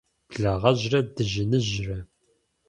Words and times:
Благъэжьрэ 0.29 0.99
дыжьыныжьрэ. 1.15 1.97